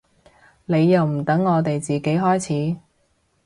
[0.65, 2.75] 你又唔等我哋自己開始